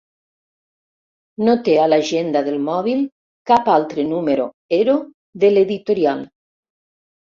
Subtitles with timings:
[1.49, 3.03] No té a l'agenda del mòbil
[3.53, 4.49] cap altre número
[4.81, 4.97] ero
[5.45, 6.25] de l'editorial.